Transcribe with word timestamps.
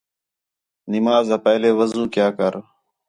نماز 0.93 1.25
آ 1.35 1.37
پہلے 1.45 1.69
وضو 1.79 2.03
کیا 2.13 2.27
کر 2.37 2.53